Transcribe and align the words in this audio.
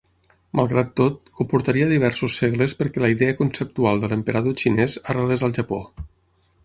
Malgrat 0.59 0.87
tot, 0.99 1.19
comportaria 1.39 1.89
diversos 1.91 2.37
segles 2.43 2.73
perquè 2.79 3.03
la 3.03 3.11
idea 3.17 3.37
conceptual 3.43 4.03
de 4.05 4.11
l’emperador 4.15 4.57
xinès 4.63 4.97
arrelés 5.15 5.45
al 5.51 5.55
Japó. 5.61 5.85